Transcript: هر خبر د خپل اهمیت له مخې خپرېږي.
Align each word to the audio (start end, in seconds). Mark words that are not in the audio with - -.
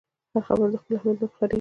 هر 0.33 0.43
خبر 0.49 0.67
د 0.73 0.75
خپل 0.81 0.93
اهمیت 0.97 1.17
له 1.19 1.23
مخې 1.27 1.35
خپرېږي. 1.35 1.49